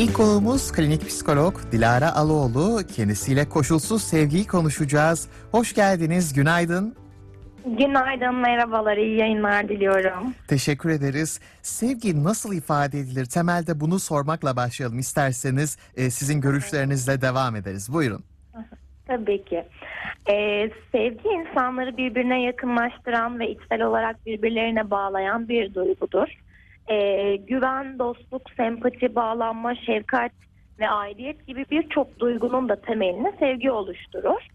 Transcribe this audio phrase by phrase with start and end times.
[0.00, 2.80] İlk konuğumuz klinik psikolog Dilara Aloğlu.
[2.96, 5.28] Kendisiyle koşulsuz sevgiyi konuşacağız.
[5.52, 6.96] Hoş geldiniz, günaydın.
[7.66, 10.34] Günaydın, merhabalar, iyi yayınlar diliyorum.
[10.48, 11.40] Teşekkür ederiz.
[11.62, 13.26] Sevgi nasıl ifade edilir?
[13.26, 15.78] Temelde bunu sormakla başlayalım isterseniz.
[15.96, 17.92] e, sizin görüşlerinizle devam ederiz.
[17.92, 18.24] Buyurun.
[19.06, 19.64] Tabii ki.
[20.30, 26.28] Ee, sevgi insanları birbirine yakınlaştıran ve içsel olarak birbirlerine bağlayan bir duygudur.
[26.90, 30.32] Ee, güven, dostluk, sempati, bağlanma, şefkat
[30.78, 34.46] ve aidiyet gibi birçok duygunun da temelini sevgi oluşturur.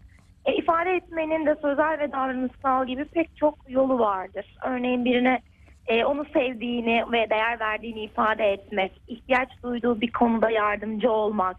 [0.44, 4.56] E, ifade etmenin de sözel ve davranışsal gibi pek çok yolu vardır.
[4.64, 5.40] Örneğin birine
[5.86, 11.56] e, onu sevdiğini ve değer verdiğini ifade etmek, ihtiyaç duyduğu bir konuda yardımcı olmak,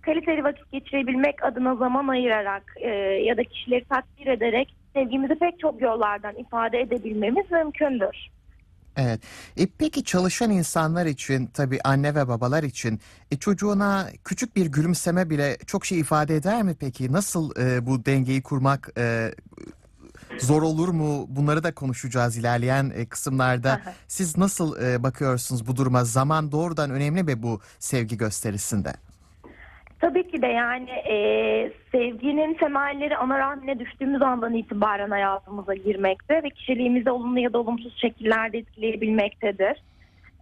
[0.00, 2.90] kaliteli vakit geçirebilmek adına zaman ayırarak e,
[3.24, 8.28] ya da kişileri takdir ederek sevgimizi pek çok yollardan ifade edebilmemiz mümkündür.
[8.98, 9.20] Evet.
[9.56, 15.30] E, peki çalışan insanlar için, tabii anne ve babalar için e, çocuğuna küçük bir gülümseme
[15.30, 17.12] bile çok şey ifade eder mi peki?
[17.12, 19.34] Nasıl e, bu dengeyi kurmak e,
[20.40, 21.26] zor olur mu?
[21.28, 23.82] Bunları da konuşacağız ilerleyen e, kısımlarda.
[24.08, 26.04] Siz nasıl e, bakıyorsunuz bu duruma?
[26.04, 28.94] Zaman doğrudan önemli mi bu sevgi gösterisinde?
[30.00, 31.14] Tabii ki de yani e,
[31.92, 38.00] sevginin temelleri ana rahmine düştüğümüz andan itibaren hayatımıza girmekte ve kişiliğimizi olumlu ya da olumsuz
[38.00, 39.82] şekillerde etkileyebilmektedir.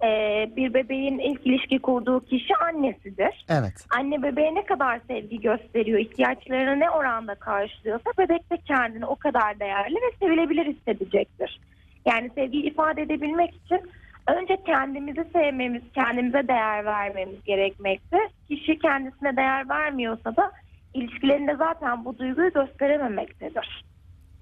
[0.02, 0.10] E,
[0.56, 3.46] bir bebeğin ilk ilişki kurduğu kişi annesidir.
[3.48, 3.86] Evet.
[3.98, 9.60] Anne bebeğe ne kadar sevgi gösteriyor, ihtiyaçlarını ne oranda karşılıyorsa bebek de kendini o kadar
[9.60, 11.60] değerli ve sevilebilir hissedecektir.
[12.06, 13.80] Yani sevgiyi ifade edebilmek için
[14.26, 18.16] önce kendimizi sevmemiz, kendimize değer vermemiz gerekmekte.
[18.48, 20.52] Kişi kendisine değer vermiyorsa da
[20.94, 23.84] ilişkilerinde zaten bu duyguyu gösterememektedir.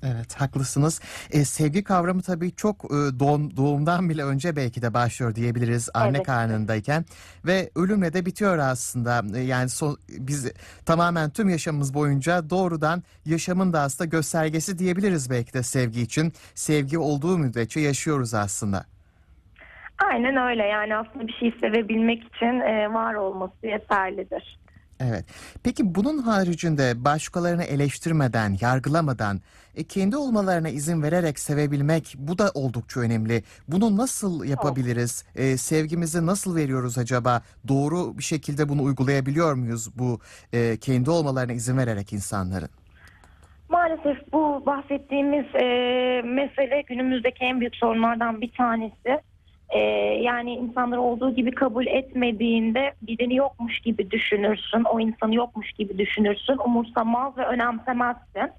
[0.03, 1.01] Evet haklısınız.
[1.31, 6.17] E, sevgi kavramı tabii çok e, doğum, doğumdan bile önce belki de başlıyor diyebiliriz anne
[6.17, 6.27] Evet.
[6.27, 7.05] karnındayken
[7.45, 9.39] ve ölümle de bitiyor aslında.
[9.39, 10.53] E, yani so- biz
[10.87, 16.33] tamamen tüm yaşamımız boyunca doğrudan yaşamın da aslında göstergesi diyebiliriz belki de sevgi için.
[16.55, 18.94] Sevgi olduğu müddetçe yaşıyoruz aslında.
[19.99, 24.59] Aynen öyle yani aslında bir şey sevebilmek için e, var olması yeterlidir.
[25.01, 25.25] Evet.
[25.65, 29.41] Peki bunun haricinde başkalarını eleştirmeden, yargılamadan,
[29.77, 33.43] e, kendi olmalarına izin vererek sevebilmek bu da oldukça önemli.
[33.69, 35.25] Bunu nasıl yapabiliriz?
[35.37, 37.43] E, sevgimizi nasıl veriyoruz acaba?
[37.69, 40.21] Doğru bir şekilde bunu uygulayabiliyor muyuz bu
[40.53, 42.69] e, kendi olmalarına izin vererek insanların?
[43.69, 45.67] Maalesef bu bahsettiğimiz e,
[46.25, 49.21] mesele günümüzdeki en büyük sorunlardan bir tanesi.
[49.75, 49.79] E,
[50.23, 56.59] yani insanları olduğu gibi kabul etmediğinde birini yokmuş gibi düşünürsün, o insanı yokmuş gibi düşünürsün,
[56.67, 58.51] umursamaz ve önemsemezsin.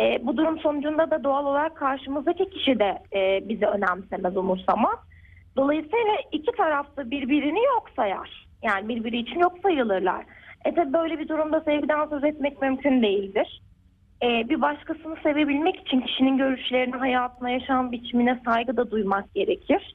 [0.00, 4.98] E, bu durum sonucunda da doğal olarak karşımızdaki kişi de e, bizi önemsemez, umursamaz.
[5.56, 8.46] Dolayısıyla iki tarafta birbirini yok sayar.
[8.62, 10.24] Yani birbiri için yok sayılırlar.
[10.64, 13.62] E tabi böyle bir durumda sevgiden söz etmek mümkün değildir.
[14.22, 19.94] Ee, bir başkasını sevebilmek için kişinin görüşlerine, hayatına, yaşam biçimine saygı da duymak gerekir.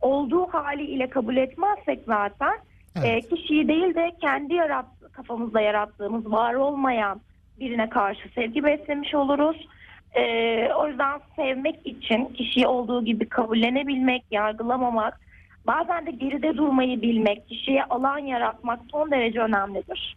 [0.00, 2.58] Olduğu haliyle kabul etmezsek zaten
[2.96, 3.24] Evet.
[3.24, 7.20] e, kişiyi değil de kendi yarat kafamızda yarattığımız var olmayan
[7.60, 9.68] birine karşı sevgi beslemiş oluruz.
[10.14, 15.20] Ee, o yüzden sevmek için kişiyi olduğu gibi kabullenebilmek, yargılamamak,
[15.66, 20.16] bazen de geride durmayı bilmek, kişiye alan yaratmak son derece önemlidir.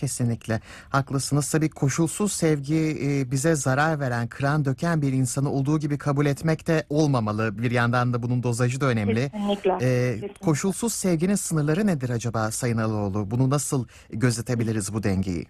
[0.00, 1.50] Kesinlikle haklısınız.
[1.50, 6.66] Tabii koşulsuz sevgi e, bize zarar veren, kıran döken bir insanı olduğu gibi kabul etmek
[6.66, 7.62] de olmamalı.
[7.62, 9.30] Bir yandan da bunun dozajı da önemli.
[9.30, 9.72] Kesinlikle.
[9.72, 10.44] Ee, Kesinlikle.
[10.44, 13.30] koşulsuz sevginin sınırları nedir acaba Sayın Aloğlu?
[13.30, 15.44] Bunu nasıl gözetebiliriz bu dengeyi?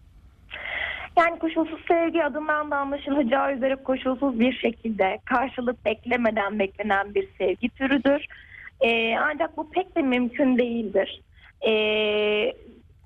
[1.18, 7.68] Yani koşulsuz sevgi adından da anlaşılacağı üzere koşulsuz bir şekilde karşılık beklemeden beklenen bir sevgi
[7.68, 8.26] türüdür.
[8.80, 11.22] Ee, ancak bu pek de mümkün değildir.
[11.68, 12.52] Ee,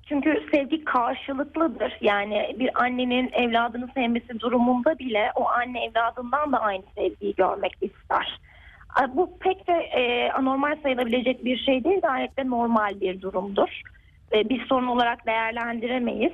[0.05, 1.97] çünkü sevgi karşılıklıdır.
[2.01, 8.39] Yani bir annenin evladını sevmesi durumunda bile o anne evladından da aynı sevgiyi görmek ister.
[9.15, 13.81] Bu pek de e, anormal sayılabilecek bir şey değil, gayet de normal bir durumdur.
[14.33, 16.33] E, bir sorun olarak değerlendiremeyiz.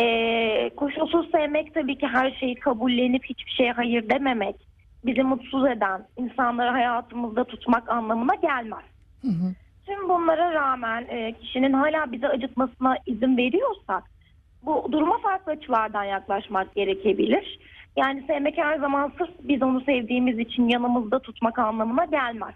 [0.00, 4.56] Ee, koşulsuz sevmek tabii ki her şeyi kabullenip hiçbir şeye hayır dememek,
[5.04, 8.84] bizi mutsuz eden, insanları hayatımızda tutmak anlamına gelmez.
[9.22, 9.54] Hı hı.
[9.88, 14.04] Tüm bunlara rağmen e, kişinin hala bizi acıtmasına izin veriyorsak
[14.62, 17.58] bu duruma farklı açılardan yaklaşmak gerekebilir.
[17.96, 22.54] Yani sevmek her zaman sırf biz onu sevdiğimiz için yanımızda tutmak anlamına gelmez.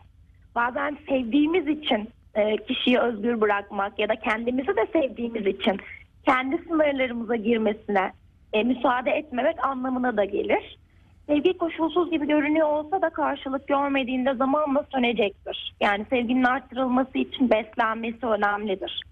[0.55, 5.81] Bazen sevdiğimiz için e, kişiyi özgür bırakmak ya da kendimizi de sevdiğimiz için
[6.25, 8.12] kendi sınırlarımıza girmesine
[8.52, 10.78] e, müsaade etmemek anlamına da gelir.
[11.27, 15.75] Sevgi koşulsuz gibi görünüyor olsa da karşılık görmediğinde zamanla sönecektir.
[15.81, 19.03] Yani sevginin arttırılması için beslenmesi önemlidir.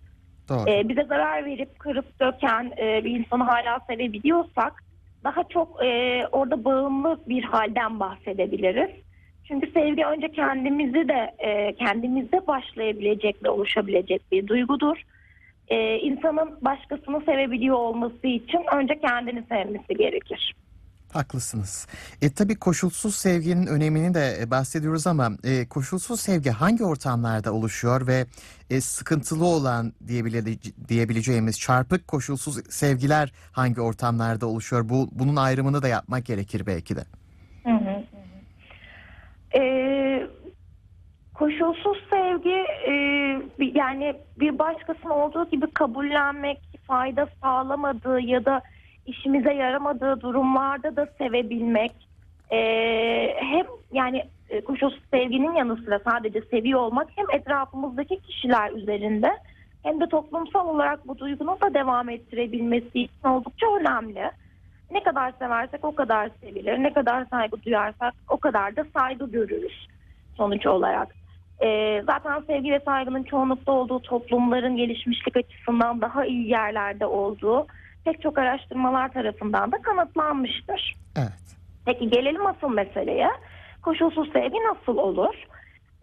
[0.49, 0.71] Doğru.
[0.71, 4.85] e, bize zarar verip kırıp döken e, bir insanı hala sevebiliyorsak
[5.25, 8.91] daha çok e, orada bağımlı bir halden bahsedebiliriz.
[9.49, 14.97] Çünkü sevgi önce kendimizi de e, kendimizde başlayabilecek ve oluşabilecek bir duygudur.
[15.69, 20.55] E, insanın başkasını sevebiliyor olması için önce kendini sevmesi gerekir.
[21.13, 21.87] Haklısınız.
[22.23, 28.07] E tabii koşulsuz sevginin önemini de e, bahsediyoruz ama e, koşulsuz sevgi hangi ortamlarda oluşuyor
[28.07, 28.27] ve
[28.71, 34.89] e, sıkıntılı olan diyebile- diyebileceğimiz çarpık koşulsuz sevgiler hangi ortamlarda oluşuyor?
[34.89, 37.05] Bu bunun ayrımını da yapmak gerekir belki de.
[37.65, 38.05] Hı hı.
[39.59, 40.27] Ee,
[41.35, 42.93] koşulsuz sevgi e,
[43.59, 48.63] yani bir başkasının olduğu gibi kabullenmek, fayda sağlamadığı ya da
[49.11, 51.93] işimize yaramadığı durumlarda da sevebilmek.
[52.53, 59.31] Ee, hem yani e, koşulsuz sevginin yanı sıra sadece seviyor olmak hem etrafımızdaki kişiler üzerinde
[59.83, 64.31] hem de toplumsal olarak bu duygunun da devam ettirebilmesi için oldukça önemli.
[64.91, 66.83] Ne kadar seversek o kadar sevilir.
[66.83, 69.89] Ne kadar saygı duyarsak o kadar da saygı görürüz
[70.37, 71.09] sonuç olarak.
[71.63, 77.67] Ee, zaten sevgi ve saygının çoğunlukta olduğu toplumların gelişmişlik açısından daha iyi yerlerde olduğu
[78.05, 80.97] pek çok araştırmalar tarafından da kanıtlanmıştır.
[81.17, 81.57] Evet.
[81.87, 83.31] Peki gelelim asıl meseleye.
[83.83, 85.35] Koşulsuz sevgi nasıl olur?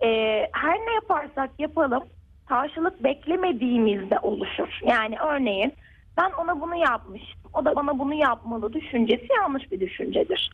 [0.03, 2.03] Ee, her ne yaparsak yapalım
[2.49, 4.79] karşılık beklemediğimizde oluşur.
[4.87, 5.73] Yani örneğin
[6.17, 7.51] ben ona bunu yapmıştım.
[7.53, 10.51] O da bana bunu yapmalı düşüncesi yanlış bir düşüncedir.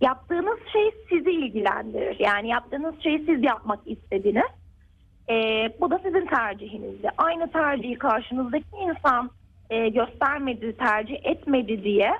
[0.00, 2.16] Yaptığınız şey sizi ilgilendirir.
[2.18, 4.50] Yani yaptığınız şeyi siz yapmak istediniz.
[5.30, 7.10] Ee, bu da sizin tercihinizdi.
[7.18, 9.30] Aynı tercihi karşınızdaki insan
[9.74, 12.12] e, göstermedi, tercih etmedi diye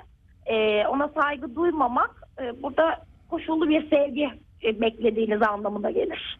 [0.45, 4.29] e, ona saygı duymamak e, burada koşullu bir sevgi
[4.63, 6.39] e, beklediğiniz anlamına gelir.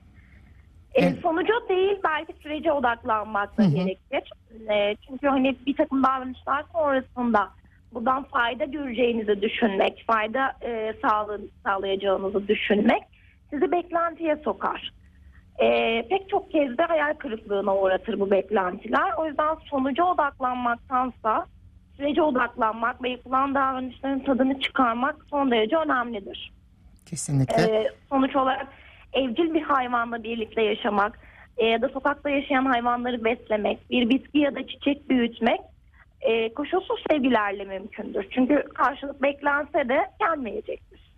[0.94, 1.20] E, Evet.
[1.22, 3.76] sonucu değil belki sürece odaklanmak da Hı hı.
[3.76, 4.32] gerekir.
[4.70, 7.50] E, çünkü hani bir takım davranışlar sonrasında
[7.94, 10.94] buradan fayda göreceğinizi düşünmek, fayda e,
[11.64, 13.04] sağlayacağınızı düşünmek
[13.50, 14.92] sizi beklentiye sokar.
[15.60, 19.12] E, pek çok kez de hayal kırıklığına uğratır bu beklentiler.
[19.18, 21.46] O yüzden sonuca odaklanmaktansa
[21.98, 26.54] sürece odaklanmak ve yapılan davranışların tadını çıkarmak son derece önemlidir.
[27.06, 27.63] Kesinlikle.
[27.63, 28.68] Ee, sonuç olarak
[29.13, 31.19] evcil bir hayvanla birlikte yaşamak
[31.58, 35.60] e, ya da sokakta yaşayan hayvanları beslemek, bir bitki ya da çiçek büyütmek
[36.22, 38.25] e, koşulsuz sevgilerle mümkündür.
[38.31, 41.16] Çünkü karşılık beklense de gelmeyecektir.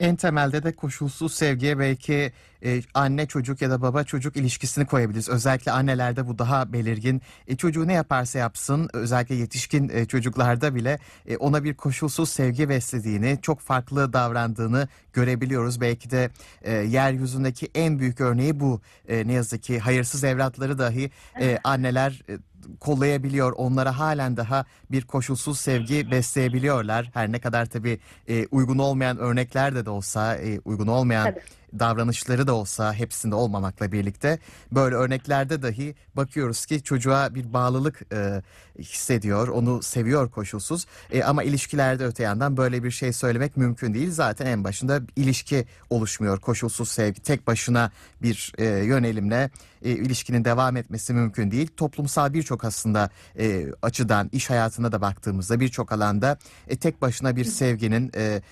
[0.00, 2.32] En temelde de koşulsuz sevgiye belki
[2.64, 5.28] e, anne çocuk ya da baba çocuk ilişkisini koyabiliriz.
[5.28, 7.22] Özellikle annelerde bu daha belirgin.
[7.46, 12.68] E, çocuğu ne yaparsa yapsın özellikle yetişkin e, çocuklarda bile e, ona bir koşulsuz sevgi
[12.68, 15.80] beslediğini, çok farklı davrandığını görebiliyoruz.
[15.80, 16.30] Belki de
[16.62, 18.80] e, yeryüzündeki en büyük örneği bu.
[19.08, 22.38] E, ne yazık ki hayırsız evlatları dahi e, anneler e,
[22.80, 23.52] kollayabiliyor.
[23.52, 27.10] Onlara halen daha bir koşulsuz sevgi besleyebiliyorlar.
[27.14, 31.40] Her ne kadar tabii e, uygun olmayan örneklerde de olsa, e, uygun olmayan Tabii.
[31.78, 34.38] Davranışları da olsa hepsinde olmamakla birlikte
[34.72, 38.42] böyle örneklerde dahi bakıyoruz ki çocuğa bir bağlılık e,
[38.78, 40.86] hissediyor, onu seviyor koşulsuz.
[41.12, 44.10] E, ama ilişkilerde öte yandan böyle bir şey söylemek mümkün değil.
[44.10, 46.40] Zaten en başında ilişki oluşmuyor.
[46.40, 47.90] Koşulsuz sevgi tek başına
[48.22, 49.50] bir e, yönelimle
[49.82, 51.68] e, ilişkinin devam etmesi mümkün değil.
[51.76, 57.44] Toplumsal birçok aslında e, açıdan iş hayatına da baktığımızda birçok alanda e, tek başına bir
[57.44, 58.42] sevginin e,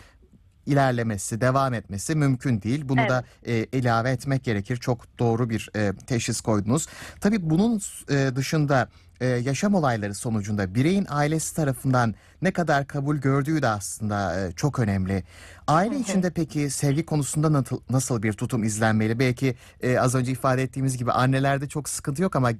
[0.66, 2.88] ilerlemesi, devam etmesi mümkün değil.
[2.88, 3.11] Bunu Evet.
[3.11, 4.76] da e, ilave etmek gerekir.
[4.76, 6.87] Çok doğru bir e, teşhis koydunuz.
[7.21, 8.88] Tabii bunun e, dışında
[9.23, 14.79] e, yaşam olayları sonucunda bireyin ailesi tarafından ne kadar kabul gördüğü de aslında e, çok
[14.79, 15.25] önemli.
[15.67, 19.19] Aile içinde peki sevgi konusunda nasıl, nasıl bir tutum izlenmeli?
[19.19, 22.50] Belki e, az önce ifade ettiğimiz gibi annelerde çok sıkıntı yok ama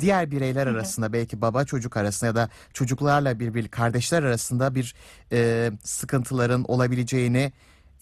[0.00, 4.94] diğer bireyler arasında belki baba çocuk arasında ya da çocuklarla birbir kardeşler arasında bir
[5.32, 7.52] e, sıkıntıların olabileceğini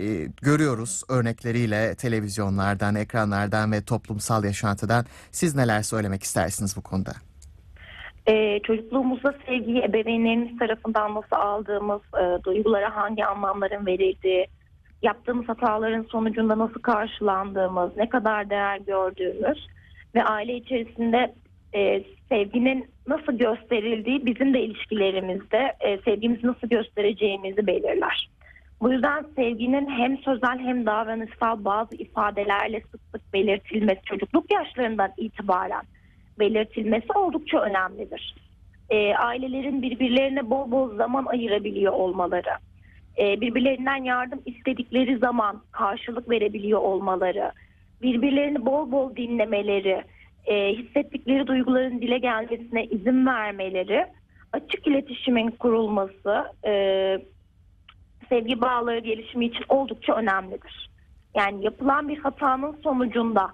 [0.01, 5.07] e, görüyoruz örnekleriyle televizyonlardan, ekranlardan ve toplumsal yaşantıdan.
[5.33, 7.30] Siz neler söylemek istersiniz bu konuda?
[8.29, 14.47] Ee, çocukluğumuzda sevgiyi ebeveynlerimiz tarafından nasıl aldığımız, e, duygulara hangi anlamların verildiği,
[15.03, 19.67] yaptığımız hataların sonucunda nasıl karşılandığımız, ne kadar değer gördüğümüz
[20.15, 21.35] ve aile içerisinde
[21.75, 28.31] e, sevginin nasıl gösterildiği bizim de ilişkilerimizde e, sevgimizi nasıl göstereceğimizi belirler.
[28.81, 35.83] Bu yüzden sevginin hem sözel hem davranışsal bazı ifadelerle sık sık belirtilmesi çocukluk yaşlarından itibaren
[36.41, 38.35] belirtilmesi oldukça önemlidir.
[38.91, 42.51] E, ailelerin birbirlerine bol bol zaman ayırabiliyor olmaları,
[43.19, 47.53] e, birbirlerinden yardım istedikleri zaman karşılık verebiliyor olmaları,
[48.03, 50.05] birbirlerini bol bol dinlemeleri,
[50.47, 54.07] e, hissettikleri duyguların dile gelmesine izin vermeleri,
[54.53, 56.73] açık iletişimin kurulması, e,
[58.29, 60.91] sevgi bağları gelişimi için oldukça önemlidir.
[61.37, 63.51] Yani yapılan bir hatanın sonucunda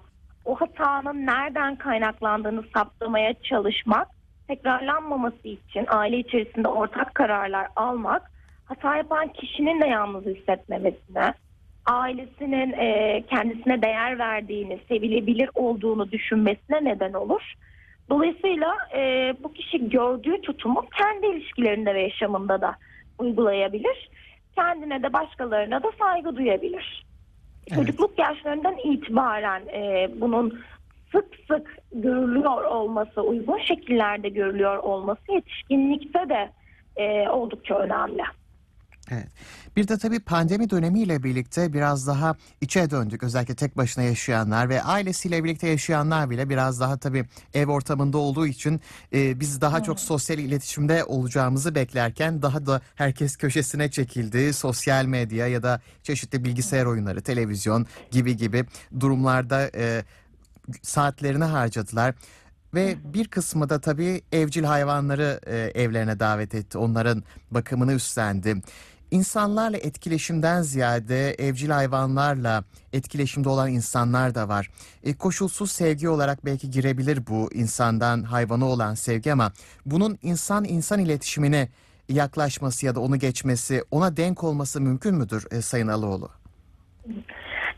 [0.47, 4.07] o hatanın nereden kaynaklandığını saptamaya çalışmak,
[4.47, 8.31] tekrarlanmaması için aile içerisinde ortak kararlar almak,
[8.65, 11.33] hata yapan kişinin de yalnız hissetmemesine,
[11.85, 17.53] ailesinin e, kendisine değer verdiğini, sevilebilir olduğunu düşünmesine neden olur.
[18.09, 22.75] Dolayısıyla e, bu kişi gördüğü tutumu kendi ilişkilerinde ve yaşamında da
[23.19, 24.09] uygulayabilir.
[24.55, 27.06] Kendine de başkalarına da saygı duyabilir.
[27.75, 30.59] Çocukluk yaşlarından itibaren e, bunun
[31.11, 36.49] sık sık görülüyor olması, uygun şekillerde görülüyor olması yetişkinlikte de
[36.95, 38.23] e, oldukça önemli.
[39.11, 39.27] Evet.
[39.75, 43.23] Bir de tabii pandemi dönemiyle birlikte biraz daha içe döndük.
[43.23, 48.47] Özellikle tek başına yaşayanlar ve ailesiyle birlikte yaşayanlar bile biraz daha tabii ev ortamında olduğu
[48.47, 48.81] için
[49.13, 54.53] e, biz daha çok sosyal iletişimde olacağımızı beklerken daha da herkes köşesine çekildi.
[54.53, 58.65] Sosyal medya ya da çeşitli bilgisayar oyunları, televizyon gibi gibi
[58.99, 60.03] durumlarda e,
[60.81, 62.15] saatlerini harcadılar.
[62.73, 66.77] Ve bir kısmı da tabii evcil hayvanları e, evlerine davet etti.
[66.77, 68.61] Onların bakımını üstlendi.
[69.11, 74.69] İnsanlarla etkileşimden ziyade evcil hayvanlarla etkileşimde olan insanlar da var.
[75.03, 79.51] E, koşulsuz sevgi olarak belki girebilir bu insandan hayvana olan sevgi ama
[79.85, 81.67] bunun insan insan iletişimine
[82.09, 86.29] yaklaşması ya da onu geçmesi, ona denk olması mümkün müdür e, Sayın Alıoğlu?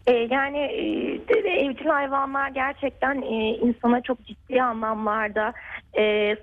[0.07, 5.53] E, yani e, evcil hayvanlar gerçekten e, insana çok ciddi anlamlarda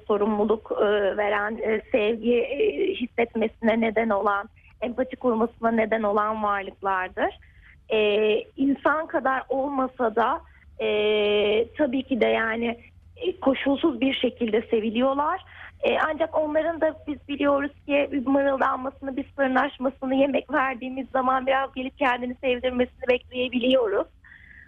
[0.09, 0.73] sorumluluk
[1.17, 2.45] veren, sevgi
[3.01, 4.49] hissetmesine neden olan,
[4.81, 7.39] empati kurmasına neden olan varlıklardır.
[7.89, 7.99] E,
[8.57, 10.41] insan kadar olmasa da
[10.81, 10.89] e,
[11.79, 12.79] tabii ki de yani
[13.17, 15.45] e, koşulsuz bir şekilde seviliyorlar.
[15.83, 21.99] E, ancak onların da biz biliyoruz ki mırıldanmasını, bir sırnaşmasını yemek verdiğimiz zaman biraz gelip
[21.99, 24.07] kendini sevdirmesini bekleyebiliyoruz.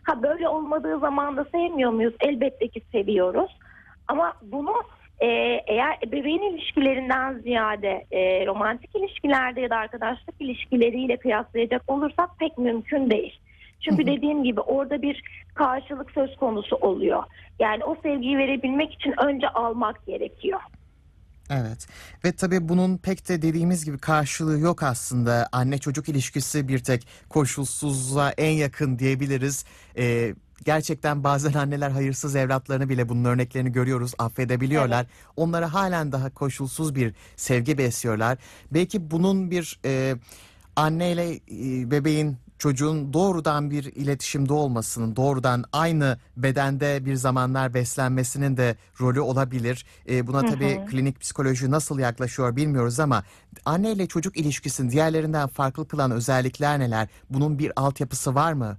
[0.02, 2.14] Ha böyle olmadığı zaman da sevmiyor muyuz?
[2.20, 3.58] Elbette ki seviyoruz.
[4.08, 4.74] Ama bunu
[5.20, 5.26] e,
[5.66, 13.10] eğer bebeğin ilişkilerinden ziyade e, romantik ilişkilerde ya da arkadaşlık ilişkileriyle kıyaslayacak olursak pek mümkün
[13.10, 13.40] değil.
[13.80, 14.16] Çünkü Hı hı.
[14.16, 15.22] dediğim gibi orada bir
[15.54, 17.22] karşılık söz konusu oluyor.
[17.58, 20.60] Yani o sevgiyi verebilmek için önce almak gerekiyor.
[21.50, 21.86] Evet
[22.24, 25.48] ve tabii bunun pek de dediğimiz gibi karşılığı yok aslında.
[25.52, 29.64] Anne çocuk ilişkisi bir tek koşulsuzluğa en yakın diyebiliriz.
[29.98, 30.34] Ee,
[30.64, 35.06] gerçekten bazen anneler hayırsız evlatlarını bile bunun örneklerini görüyoruz affedebiliyorlar.
[35.36, 38.38] Onlara halen daha koşulsuz bir sevgi besliyorlar.
[38.70, 40.16] Belki bunun bir e,
[40.76, 48.76] anneyle e, bebeğin çocuğun doğrudan bir iletişimde olmasının, doğrudan aynı bedende bir zamanlar beslenmesinin de
[49.00, 49.86] rolü olabilir.
[50.08, 50.86] E, buna Hı tabii hı.
[50.86, 53.24] klinik psikoloji nasıl yaklaşıyor bilmiyoruz ama
[53.64, 57.08] anne ile çocuk ilişkisini diğerlerinden farklı kılan özellikler neler?
[57.30, 58.78] Bunun bir altyapısı var mı?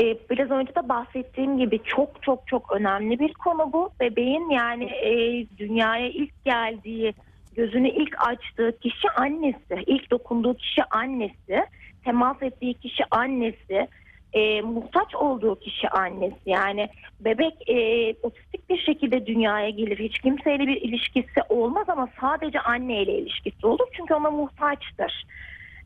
[0.00, 3.90] Ee, biraz önce de bahsettiğim gibi çok çok çok önemli bir konu bu.
[4.00, 5.10] Bebeğin yani e,
[5.58, 7.14] dünyaya ilk geldiği,
[7.56, 11.66] gözünü ilk açtığı kişi annesi, ilk dokunduğu kişi annesi,
[12.04, 13.88] temas ettiği kişi annesi,
[14.32, 16.40] e, muhtaç olduğu kişi annesi.
[16.46, 16.88] Yani
[17.20, 17.76] bebek e,
[18.22, 19.98] otistik bir şekilde dünyaya gelir.
[19.98, 23.86] Hiç kimseyle bir ilişkisi olmaz ama sadece anneyle ilişkisi olur.
[23.96, 25.24] Çünkü ona muhtaçtır.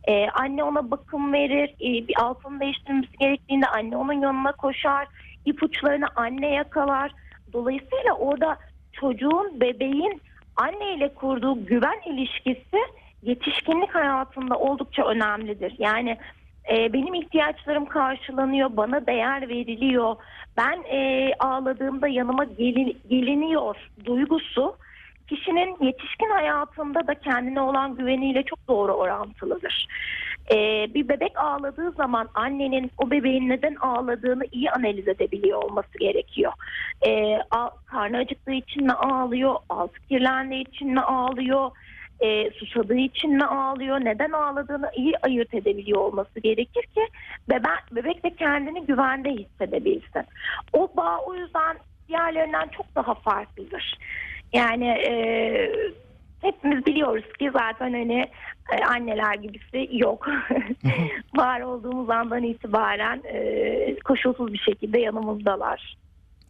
[0.09, 5.07] Ee, anne ona bakım verir, ee, bir altını değiştirmesi gerektiğinde anne onun yanına koşar,
[5.45, 7.12] ipuçlarını anne yakalar.
[7.53, 8.57] Dolayısıyla orada
[8.93, 10.23] çocuğun, bebeğin
[10.57, 12.79] anneyle kurduğu güven ilişkisi
[13.23, 15.75] yetişkinlik hayatında oldukça önemlidir.
[15.79, 16.19] Yani
[16.73, 20.17] e, benim ihtiyaçlarım karşılanıyor, bana değer veriliyor,
[20.57, 24.77] ben e, ağladığımda yanıma geli- geliniyor duygusu
[25.29, 29.89] kişinin yetişkin hayatında da kendine olan güveniyle çok doğru orantılıdır.
[30.55, 36.53] Ee, bir bebek ağladığı zaman annenin o bebeğin neden ağladığını iyi analiz edebiliyor olması gerekiyor.
[37.07, 37.39] Ee,
[37.87, 41.71] karnı acıktığı için mi ağlıyor, altı kirlendiği için mi ağlıyor,
[42.21, 47.09] e, susadığı için mi ağlıyor, neden ağladığını iyi ayırt edebiliyor olması gerekir ki
[47.51, 50.25] bebek, bebek de kendini güvende hissedebilsin.
[50.73, 51.77] O bağ o yüzden
[52.09, 53.99] diğerlerinden çok daha farklıdır.
[54.52, 55.12] Yani e,
[56.43, 58.26] hepimiz biliyoruz ki zaten hani
[58.73, 60.26] e, anneler gibisi yok.
[61.37, 65.99] Var olduğumuz andan itibaren e, koşulsuz bir şekilde yanımızdalar.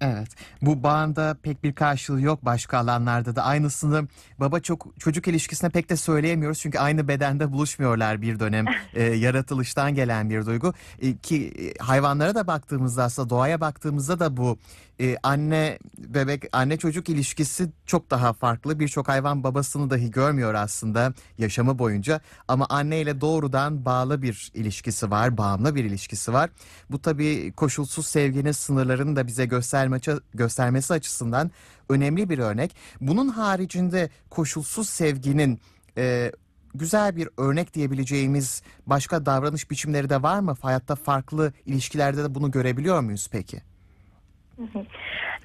[0.00, 0.28] Evet.
[0.62, 3.42] Bu bağında pek bir karşılığı yok başka alanlarda da.
[3.42, 4.08] Aynısını
[4.40, 6.58] baba çok çocuk ilişkisine pek de söyleyemiyoruz.
[6.58, 8.64] Çünkü aynı bedende buluşmuyorlar bir dönem.
[8.94, 10.72] Ee, yaratılıştan gelen bir duygu.
[11.02, 14.58] Ee, ki e, hayvanlara da baktığımızda aslında doğaya baktığımızda da bu
[15.00, 18.80] e, anne bebek anne çocuk ilişkisi çok daha farklı.
[18.80, 22.20] Birçok hayvan babasını dahi görmüyor aslında yaşamı boyunca.
[22.48, 25.38] Ama anne ile doğrudan bağlı bir ilişkisi var.
[25.38, 26.50] Bağımlı bir ilişkisi var.
[26.90, 30.00] Bu tabii koşulsuz sevginin sınırlarını da bize gösterme,
[30.34, 31.50] göstermesi açısından
[31.88, 32.76] önemli bir örnek.
[33.00, 35.60] Bunun haricinde koşulsuz sevginin
[35.96, 36.32] e,
[36.74, 40.56] güzel bir örnek diyebileceğimiz başka davranış biçimleri de var mı?
[40.60, 43.62] Hayatta farklı ilişkilerde de bunu görebiliyor muyuz peki?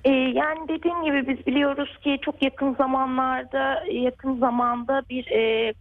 [0.05, 5.74] Ee, yani dediğim gibi biz biliyoruz ki çok yakın zamanlarda yakın zamanda bir e,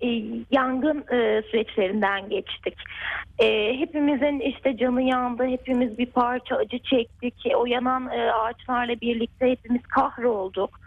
[0.00, 0.08] e,
[0.50, 2.74] yangın e, süreçlerinden geçtik.
[3.38, 7.34] E, hepimizin işte canı yandı, hepimiz bir parça acı çektik.
[7.56, 10.80] O yanan e, ağaçlarla birlikte hepimiz kahrolduk.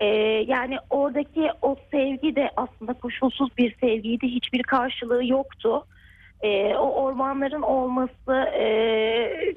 [0.00, 0.06] E,
[0.46, 5.86] yani oradaki o sevgi de aslında koşulsuz bir sevgiydi, hiçbir karşılığı yoktu.
[6.42, 9.54] E, o ormanların olması, e,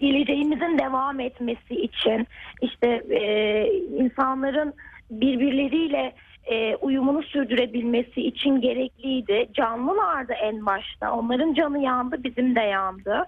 [0.00, 2.26] geleceğimizin devam etmesi için
[2.60, 3.66] işte e,
[3.98, 4.74] insanların
[5.10, 6.12] birbirleriyle
[6.44, 9.48] e, uyumunu sürdürebilmesi için gerekliydi.
[9.52, 11.12] Canlılardı en başta.
[11.12, 13.24] Onların canı yandı, bizim de yandı.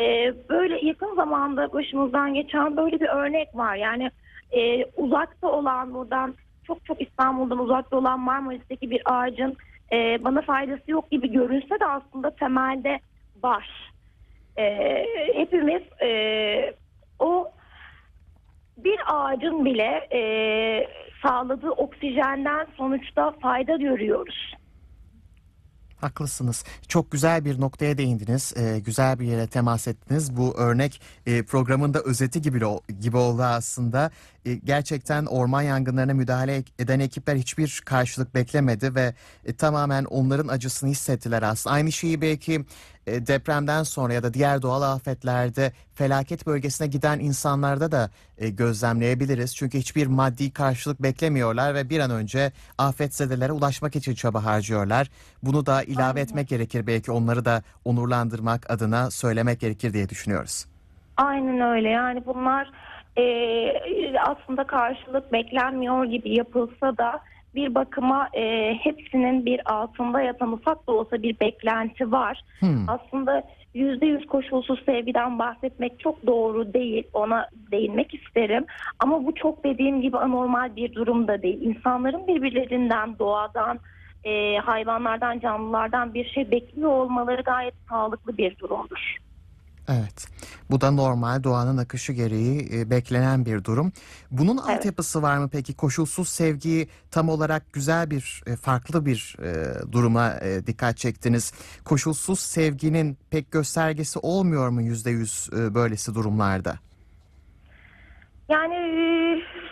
[0.00, 3.76] e, böyle yakın zamanda başımızdan geçen böyle bir örnek var.
[3.76, 4.10] Yani
[4.52, 6.34] e, uzakta olan buradan
[6.66, 9.56] çok çok İstanbul'dan uzakta olan Marmaris'teki bir ağacın
[9.92, 13.00] e, bana faydası yok gibi görünse de aslında temelde
[13.42, 13.90] var.
[14.58, 16.74] E, hepimiz e,
[17.18, 17.50] o
[18.76, 20.20] bir ağacın bile e,
[21.22, 24.54] sağladığı oksijenden sonuçta fayda görüyoruz.
[26.00, 26.64] Haklısınız.
[26.88, 28.54] Çok güzel bir noktaya değindiniz.
[28.56, 30.36] Ee, güzel bir yere temas ettiniz.
[30.36, 32.60] Bu örnek e, programın da özeti gibi,
[33.00, 34.10] gibi oldu aslında.
[34.44, 40.90] E, gerçekten orman yangınlarına müdahale eden ekipler hiçbir karşılık beklemedi ve e, tamamen onların acısını
[40.90, 41.74] hissettiler aslında.
[41.74, 42.64] Aynı şeyi belki e,
[43.26, 49.56] depremden sonra ya da diğer doğal afetlerde felaket bölgesine giden insanlarda da e, gözlemleyebiliriz.
[49.56, 55.10] Çünkü hiçbir maddi karşılık beklemiyorlar ve bir an önce afetzedelere ulaşmak için çaba harcıyorlar.
[55.42, 56.22] Bunu da ilave Aynen.
[56.22, 60.66] etmek gerekir belki onları da onurlandırmak adına söylemek gerekir diye düşünüyoruz.
[61.16, 62.70] Aynen öyle yani bunlar
[63.16, 63.24] e,
[64.18, 67.20] aslında karşılık beklenmiyor gibi yapılsa da
[67.58, 72.40] bir bakıma e, hepsinin bir altında yatan ufak da olsa bir beklenti var.
[72.60, 72.88] Hmm.
[72.88, 73.42] Aslında
[73.74, 77.04] yüzde yüz koşulsuz sevgiden bahsetmek çok doğru değil.
[77.12, 78.66] Ona değinmek isterim.
[78.98, 81.62] Ama bu çok dediğim gibi anormal bir durum da değil.
[81.62, 83.78] İnsanların birbirlerinden, doğadan,
[84.24, 89.16] e, hayvanlardan, canlılardan bir şey bekliyor olmaları gayet sağlıklı bir durumdur.
[89.88, 90.28] Evet.
[90.70, 93.92] Bu da normal doğanın akışı gereği e, beklenen bir durum.
[94.30, 94.76] Bunun evet.
[94.76, 95.76] altyapısı var mı peki?
[95.76, 101.52] Koşulsuz sevgiyi tam olarak güzel bir e, farklı bir e, duruma e, dikkat çektiniz.
[101.84, 106.74] Koşulsuz sevginin pek göstergesi olmuyor mu yüzde yüz böylesi durumlarda?
[108.48, 108.76] Yani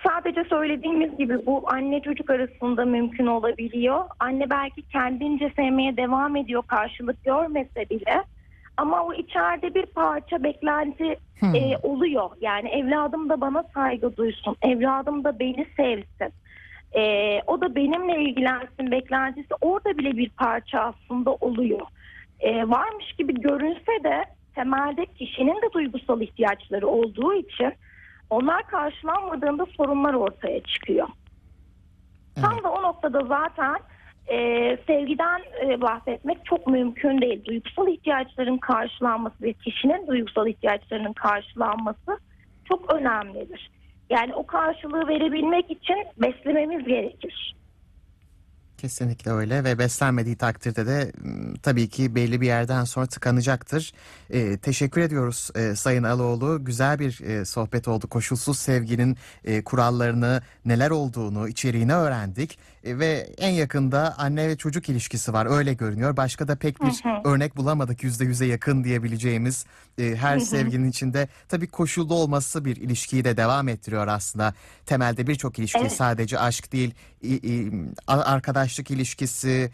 [0.08, 4.04] sadece söylediğimiz gibi bu anne çocuk arasında mümkün olabiliyor.
[4.20, 8.24] Anne belki kendince sevmeye devam ediyor karşılık görmese bile.
[8.76, 11.54] Ama o içeride bir parça beklenti hmm.
[11.54, 12.30] e, oluyor.
[12.40, 14.56] Yani evladım da bana saygı duysun.
[14.62, 16.32] Evladım da beni sevsin.
[16.96, 21.86] E, o da benimle ilgilensin beklentisi orada bile bir parça aslında oluyor.
[22.40, 27.72] E, varmış gibi görünse de temelde kişinin de duygusal ihtiyaçları olduğu için
[28.30, 31.08] onlar karşılanmadığında sorunlar ortaya çıkıyor.
[32.36, 32.46] Evet.
[32.46, 33.76] Tam da o noktada zaten
[34.28, 34.38] e,
[34.86, 37.44] sevgiden e, bahsetmek çok mümkün değil.
[37.44, 42.18] Duygusal ihtiyaçların karşılanması ve kişinin duygusal ihtiyaçlarının karşılanması
[42.64, 43.70] çok önemlidir.
[44.10, 47.54] Yani o karşılığı verebilmek için beslememiz gerekir.
[48.78, 51.12] Kesinlikle öyle ve beslenmediği takdirde de
[51.62, 53.92] tabii ki belli bir yerden sonra tıkanacaktır.
[54.30, 56.64] E, teşekkür ediyoruz e, Sayın Aloğlu.
[56.64, 58.08] Güzel bir e, sohbet oldu.
[58.08, 62.58] Koşulsuz sevginin e, kurallarını, neler olduğunu, içeriğini öğrendik.
[62.84, 66.16] E, ve en yakında anne ve çocuk ilişkisi var öyle görünüyor.
[66.16, 67.28] Başka da pek bir hı hı.
[67.28, 69.64] örnek bulamadık yüzde yüze yakın diyebileceğimiz
[69.98, 70.46] e, her hı hı.
[70.46, 71.28] sevginin içinde.
[71.48, 74.54] Tabii koşullu olması bir ilişkiyi de devam ettiriyor aslında.
[74.86, 75.92] Temelde birçok ilişki evet.
[75.92, 76.94] sadece aşk değil,
[78.08, 79.70] arkadaşlık ilişkisi,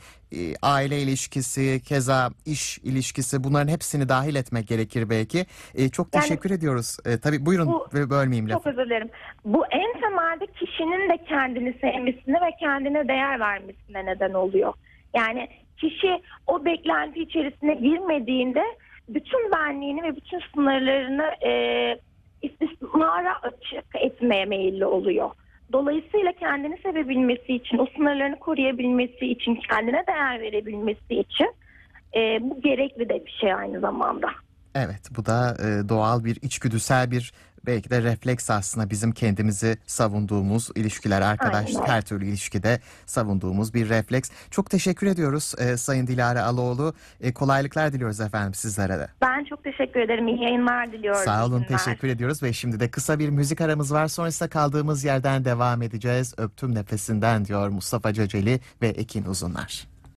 [0.63, 5.47] aile ilişkisi, keza iş ilişkisi bunların hepsini dahil etmek gerekir belki.
[5.75, 6.97] E, çok teşekkür yani, ediyoruz.
[7.07, 8.65] E, tabii buyurun bu, bölmeyeyim lafı.
[8.65, 9.11] Çok özür dilerim.
[9.45, 14.73] Bu en temelde kişinin de kendini sevmesine ve kendine değer vermesine neden oluyor.
[15.15, 18.63] Yani kişi o beklenti içerisine girmediğinde
[19.09, 21.51] bütün benliğini ve bütün sınırlarını e,
[22.79, 25.31] sınırlara açık etmeye meyilli oluyor.
[25.73, 31.55] Dolayısıyla kendini sevebilmesi için, o sınırlarını koruyabilmesi için, kendine değer verebilmesi için
[32.17, 34.29] e, bu gerekli de bir şey aynı zamanda.
[34.75, 37.33] Evet bu da e, doğal bir içgüdüsel bir
[37.67, 44.31] belki de refleks aslında bizim kendimizi savunduğumuz ilişkiler arkadaşlık her türlü ilişkide savunduğumuz bir refleks.
[44.51, 46.95] Çok teşekkür ediyoruz e, Sayın Dilara Aloğlu.
[47.21, 49.09] E, kolaylıklar diliyoruz efendim sizlere de.
[49.23, 50.29] Ben çok teşekkür ederim.
[50.29, 51.25] İyi yayınlar diliyorum.
[51.25, 51.79] Sağ olun günler.
[51.79, 54.09] teşekkür ediyoruz ve şimdi de kısa bir müzik aramız var.
[54.09, 56.35] Sonrasında kaldığımız yerden devam edeceğiz.
[56.39, 59.92] Öptüm nefesinden diyor Mustafa Ceceli ve Ekin Uzunlar.